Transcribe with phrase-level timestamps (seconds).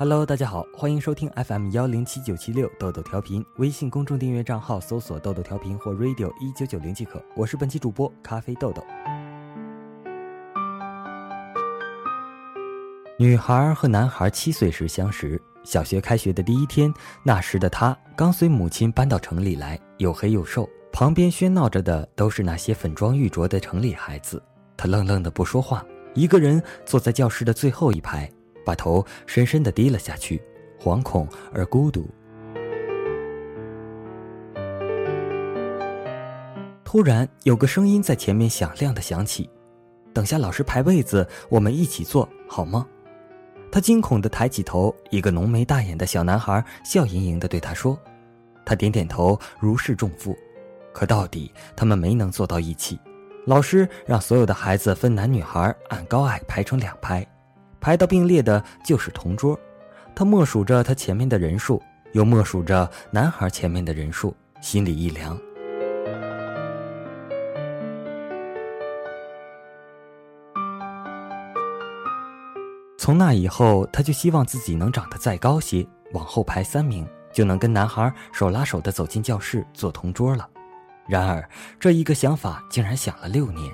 [0.00, 7.22] Hello，大家好，欢迎收听 FM 幺零七九七六豆豆调频，微信公众订阅账号搜索豆豆调频或 Radio 一九九零即可。
[7.36, 8.82] 我是本期主播咖啡豆豆。
[13.18, 16.90] 女孩和男孩七岁时相识，小学开学的第一天，
[17.22, 24.42] 那时的他刚随母亲搬到城里来，又黑又瘦，旁边喧闹着的都是那些粉妆玉琢的城里孩子。
[24.78, 28.26] 他愣愣的不说话，一个人坐在教室的最后一排。
[28.64, 30.40] 把头深深的低了下去，
[30.80, 32.08] 惶恐而孤独。
[36.84, 39.48] 突然，有个声音在前面响亮的响起
[40.12, 42.84] ：“等下老师排位子，我们一起坐好吗？”
[43.70, 47.96] 他惊恐的抬起头，一个浓眉大眼的小男孩笑盈盈的对他说
[48.66, 50.36] ：“他点点头，如释重负。
[50.92, 52.98] 可到底，他们没能坐到一起。
[53.46, 57.24] 老师让所有的孩子分男女孩，按高矮排成两排。”
[57.80, 59.58] 排到并列的就是同桌，
[60.14, 61.82] 他默数着他前面的人数，
[62.12, 65.38] 又默数着男孩前面的人数，心里一凉。
[72.98, 80.46] 从那以后，他就希望自己能长得再高些，往后排三名，就能跟男孩手拉手的走进教室做同桌了。
[81.08, 81.48] 然而，
[81.80, 83.72] 这一个想法竟然想了六年，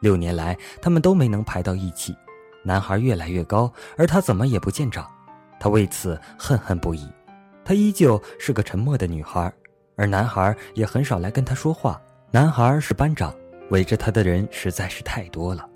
[0.00, 2.16] 六年来他们都没能排到一起。
[2.62, 5.08] 男孩越来越高，而他怎么也不见长，
[5.58, 7.08] 他为此恨恨不已。
[7.64, 9.52] 她依旧是个沉默的女孩，
[9.96, 12.00] 而男孩也很少来跟她说话。
[12.30, 13.32] 男孩是班长，
[13.70, 15.68] 围着他的人实在是太多了。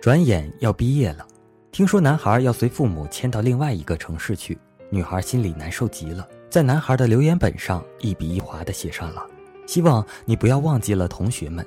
[0.00, 1.26] 转眼要毕业了，
[1.70, 4.58] 听说男孩要随父母迁到另外一个城市去，
[4.90, 9.24] 女孩心里难受极了，在男孩的留言本上一笔一划的写上了
[9.66, 11.64] ：“希望你不要忘记了同学们。”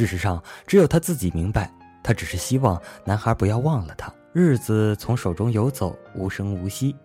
[0.00, 1.70] 事实上，只有他自己明白，
[2.02, 4.10] 他只是希望男孩不要忘了他。
[4.32, 6.96] 日子从手中游走，无声无息。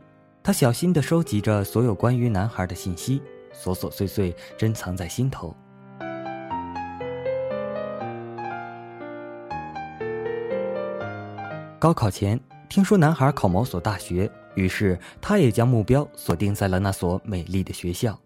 [0.41, 3.21] 他小心地收集着所有关于男孩的信息，
[3.53, 5.53] 琐琐碎碎珍藏在心头。
[11.77, 12.39] 高考前，
[12.69, 18.17] 听说男孩考某所大学，于是他也将目标锁定在了那所美丽的学校。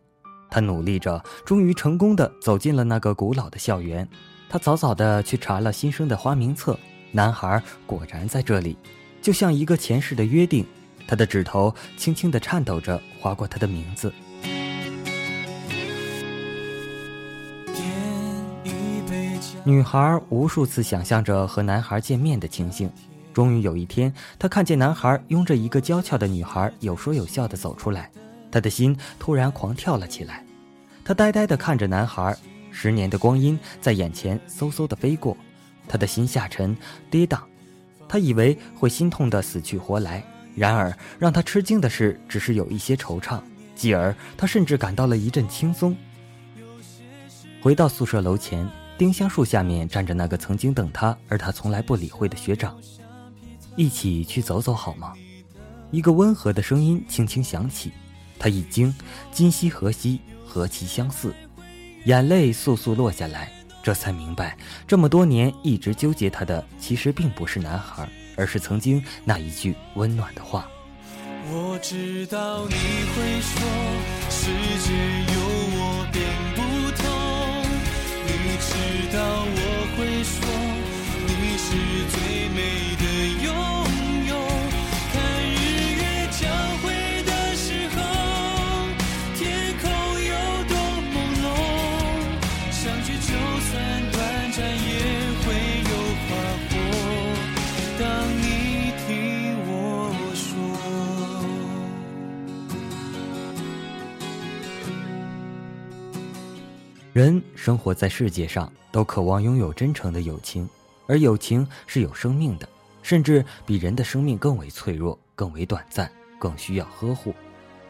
[0.47, 4.08] 他努力着，终于成功的走进了那个古老的校园。
[4.50, 6.78] 他早早的去查了新生的花名册，
[7.12, 8.76] 男孩果然在这里，
[9.22, 10.66] 就像一个前世的约定。
[11.08, 14.12] 他的指头轻轻的颤抖着，划过他的名字。
[19.64, 22.92] 女孩无数次想象着和男孩见面的情形，
[23.32, 28.09] 终于有一天，她看见男孩拥着一个娇俏的女孩，有说有笑的走出来，
[28.52, 30.44] 她的心突然狂跳了起来。
[31.04, 32.36] 她呆呆的看着男孩。
[32.72, 35.35] 十年的光阴在眼前嗖嗖的飞过，
[35.88, 36.75] 他的心下沉
[37.09, 37.40] 跌宕，
[38.07, 40.24] 他以为会心痛的死去活来。
[40.56, 43.41] 然而让他吃惊的是，只是有一些惆怅，
[43.75, 45.96] 继而他甚至感到了一阵轻松。
[47.62, 52.78] 回到宿舍楼前，丁香树下面站着那个曾经等他而他从来不理会的学长，
[53.75, 55.13] 一起去走走好吗？
[55.91, 57.91] 一个温和的声音轻轻响起，
[58.38, 58.94] 他一惊，
[59.31, 61.34] 今夕何夕，何其相似。
[62.06, 63.52] 眼泪簌簌落下来，
[63.84, 70.68] 这才明白，这么多年一直纠结他的，其实并不是男孩，而是曾经那一句温暖的话。
[71.52, 73.62] 我知道你会说，
[74.30, 74.46] 世
[74.86, 74.94] 界
[75.34, 75.40] 有
[75.76, 76.22] 我并
[76.56, 76.59] 不
[76.96, 77.04] 同。
[78.26, 78.70] 你知
[79.12, 79.18] 道
[79.50, 79.59] 我
[79.98, 80.40] 会说，
[81.28, 81.68] 你是
[82.12, 82.18] 最
[82.50, 82.58] 美
[82.96, 83.04] 的
[107.19, 110.70] 人生活在世界上，都渴望拥有真诚的友情，
[111.05, 112.70] 而友情是有生命的，
[113.03, 116.09] 甚至比人的生命更为脆弱、更为短暂、
[116.40, 117.35] 更需要呵护。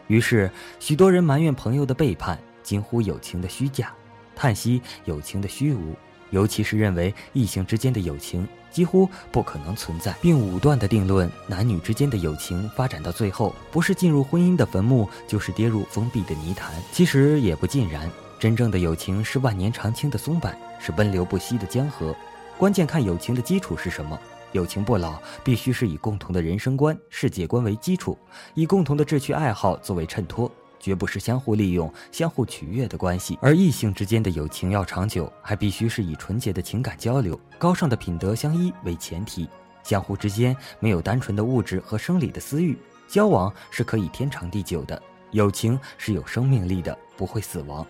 [0.08, 0.50] 于是，
[0.80, 3.92] 许多人埋怨朋友的背叛，惊呼友情的虚假，
[4.34, 5.94] 叹息友情的虚无，
[6.30, 16.74] 尤其是认为异性之间的友情几乎不可能存在，并武断地定论男女之间的友情发展到最后，不是进入婚姻的坟墓，就是跌入封闭的泥潭。
[16.90, 18.10] 其实也不尽然。
[18.40, 22.16] 真正的友情是万年长青的松柏，是奔流不息的江河。
[22.56, 24.18] 关键看友情的基础是什么。
[24.52, 28.16] 友情不老，必须是以共同的人生观、世界观为基础，
[28.54, 33.38] 以共同的志趣爱好作为衬托，绝不是相互利用、相互取悦的关系。
[33.42, 39.46] 而异性之间的友情要长久，还必须是以纯洁的情感交流、高尚的品德相依为前提。
[39.82, 42.74] 相互之间没有单纯的物质和生理的私欲，
[43.06, 45.00] 交往是可以天长地久的。
[45.32, 47.86] 友情是有生命力的，不会死亡。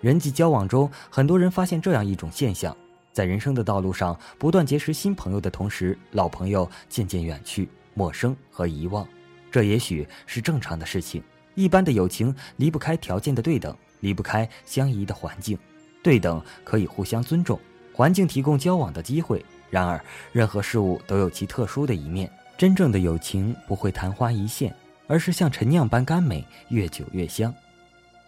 [0.00, 2.76] 人际交往中，很多人发现这样一种现象：
[3.12, 9.06] 在人生的道路上不断结识新朋友的同时，老朋友渐渐远去、陌生和遗忘。
[9.50, 11.22] 这也许是正常的事情。
[11.54, 15.58] 一般的友情离不开条件的对等，离不开相宜的环境。
[16.00, 17.58] 对等可以互相尊重，
[17.92, 19.44] 环境提供交往的机会。
[19.68, 22.30] 然而，任何事物都有其特殊的一面。
[22.56, 24.72] 真正的友情不会昙花一现，
[25.08, 27.52] 而是像陈酿般甘美，越久越香。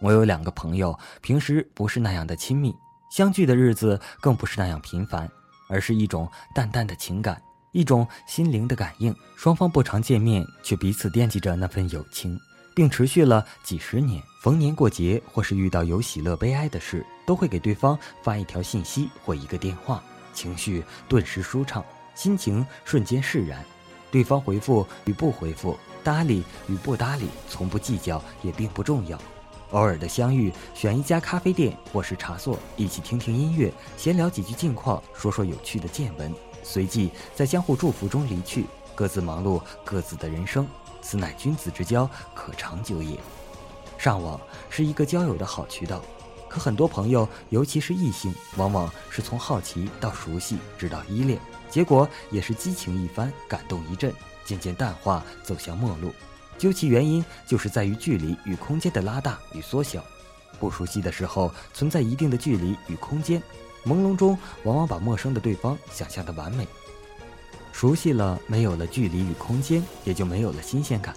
[0.01, 2.75] 我有两个朋友，平时不是那样的亲密，
[3.11, 5.29] 相聚的日子更不是那样频繁，
[5.69, 7.39] 而是一种淡淡的情感，
[7.71, 9.15] 一种心灵的感应。
[9.35, 12.35] 双方不常见面，却彼此惦记着那份友情，
[12.75, 14.21] 并持续了几十年。
[14.41, 20.03] 逢年过节或是遇到有喜乐悲哀的事，都会给对方发一条信息或一个电话。
[20.33, 23.63] 情绪顿时舒畅，心情瞬间释然。
[24.09, 29.15] 对方回复与不回复，搭理与不搭理，从不计较，也并不重要。
[29.71, 36.33] 偶尔的相遇，选一家咖啡店或是茶座，一起听听音乐，闲聊几句近况，说说有趣的见闻，
[36.63, 40.67] 随即在相互祝福中离去，各自忙碌各自的人生。
[41.01, 43.17] 此乃君子之交，可长久也。
[43.97, 44.39] 上网
[44.69, 46.01] 是一个交友的好渠道。
[46.47, 51.39] 可很多朋友，尤其是异性，往往是从好奇到熟悉，直到依恋，
[51.69, 54.13] 结果也是激情一番，感动一阵，
[54.43, 56.11] 渐渐淡化，走向陌路。
[56.61, 60.03] 究其原因，就是在于距离与空间的拉大与缩小。
[60.59, 63.41] 不熟悉的时候，存在一定的距离与空间，
[63.83, 66.67] 朦胧中往往把陌生的对方想象的完美。
[67.71, 71.15] 熟悉了，没有了距离与空间，也就没有了新鲜感。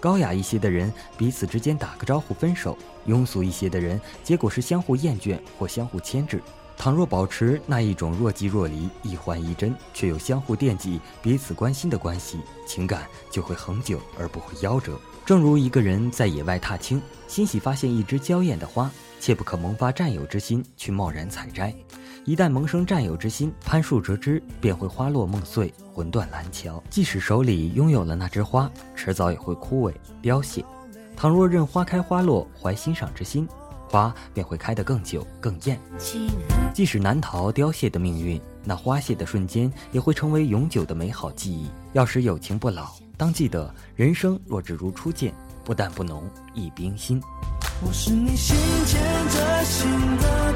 [0.00, 6.42] 高雅一些的人彼此之间打个招呼分手，庸俗一些的人结果是相互厌倦或相互牵制。
[6.78, 14.96] 倘若保持那一种若即若离、一幻一真，却又相互惦记、彼此关心的关系，情感就会恒久而不会夭折。
[15.26, 18.88] 正如一个人在野外踏青，欣喜发现一枝娇艳的花，
[19.18, 21.74] 切不可萌发占有之心去贸然采摘。
[22.24, 26.82] 一旦萌生占有之心，攀树折枝，便会花落梦碎，魂断蓝桥。
[26.88, 29.92] 即使手里拥有了那枝花，迟早也会枯萎
[30.22, 30.64] 凋谢。
[31.16, 33.48] 倘若任花开花落，怀欣赏之心，
[33.90, 35.78] 花便会开得更久更艳。
[36.74, 41.68] 即使难逃凋谢的命运，那花谢的瞬间也会成为永久的美好记忆。
[41.92, 45.34] 要使友情不老，当记得人生若只如初见，
[45.64, 46.22] 不淡不浓
[46.54, 47.20] 亦冰心。
[47.82, 48.56] 我是你心
[48.86, 50.47] 牵着心的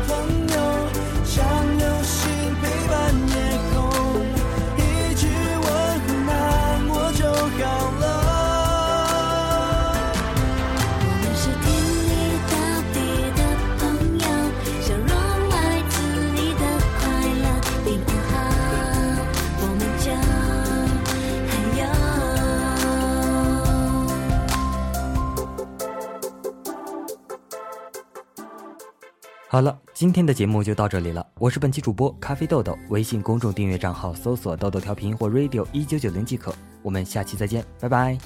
[29.53, 31.27] 好了，今天的节目就到这里了。
[31.39, 36.55] 我是本期主播咖啡豆豆，微信公众订阅账号搜索“豆豆调频”或 “radio 一九九零”即可。
[36.81, 38.17] 我们下期再见，拜拜。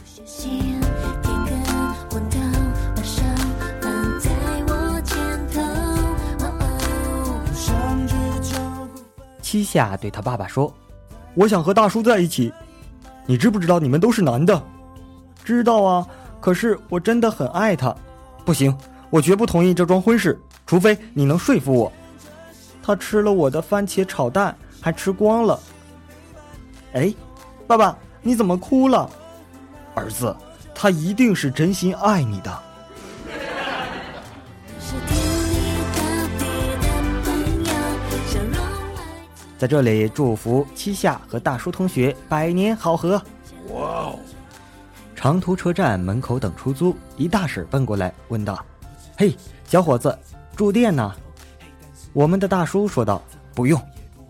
[9.42, 10.72] 七夏对他爸爸说
[11.34, 12.52] ：“我想和大叔在一起，
[13.26, 14.62] 你知不知道你们都是男的
[15.42, 16.06] ？”“知道啊，
[16.40, 17.92] 可是我真的很爱他。
[18.46, 18.72] ”“不行，
[19.10, 21.92] 我绝不同意这桩婚事。”除非你能说服我，
[22.82, 25.60] 他吃了我的番茄炒蛋，还吃光了。
[26.92, 27.14] 哎，
[27.68, 29.08] 爸爸，你怎么哭了？
[29.94, 30.34] 儿子，
[30.74, 32.62] 他一定是真心爱你的。
[39.56, 43.22] 在这里祝福七夏和大叔同学百年好合。
[43.70, 44.18] 哇哦！
[45.14, 48.62] 长途车站门口等出租，一大婶奔过来问道
[49.16, 50.16] ：“嘿，小伙子。”
[50.56, 51.14] 住店呢？
[52.14, 53.22] 我们的大叔说道
[53.54, 53.78] ：“不用。”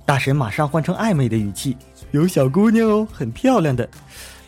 [0.04, 1.76] 大婶马上换成暧昧的语气
[2.10, 3.88] ：“有小姑娘哦，很漂亮的。”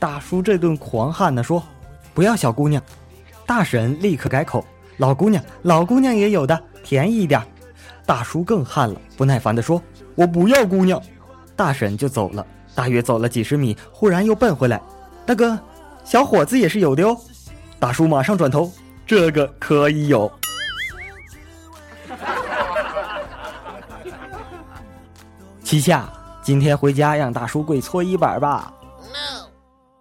[0.01, 1.63] 大叔这顿狂汗呢，说
[2.13, 2.83] ：“不要小姑娘。”
[3.47, 4.65] 大婶立刻改口
[4.99, 7.41] ：“老姑娘，老姑娘也有的，便宜一点。”
[8.05, 9.81] 大叔更汗了，不耐烦地说
[10.17, 11.01] ：“我不要姑娘。”
[11.55, 12.45] 大婶就走了。
[12.75, 14.81] 大约走了几十米，忽然又奔回来
[15.25, 15.59] ：“大哥，
[16.05, 17.17] 小伙子也是有的哦。”
[17.79, 18.71] 大叔马上转头
[19.07, 20.31] ：“这个可以有。”
[25.69, 26.11] 七夏，
[26.41, 28.73] 今天回家让大叔跪搓衣板吧。
[29.13, 29.49] No，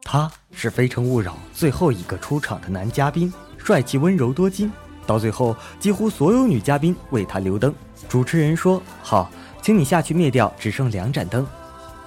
[0.01, 4.71] 他是《非诚勿扰》最后一个出场的男嘉宾，帅气温柔多金。
[5.05, 7.75] 到最后，几乎所有女嘉宾为他留灯。
[8.07, 9.29] 主持人说：“好，
[9.61, 11.45] 请你下去灭掉只剩两盏灯。”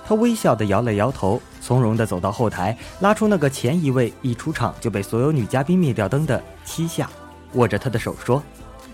[0.09, 7.07] 他微笑地摇了摇头，从容地走到后台，拉出那个前一位一出场就被所有女嘉宾灭掉灯的七夏，
[7.53, 8.43] 握着他的手说：“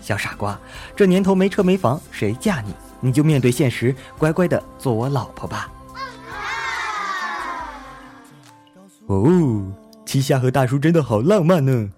[0.01, 0.59] 小傻瓜，
[0.95, 2.73] 这年头没车没房，谁嫁你？
[2.99, 5.71] 你就面对现实，乖乖的做我老婆吧。”
[9.07, 9.63] 哦，
[10.05, 11.89] 七夏和大叔真的好浪漫呢。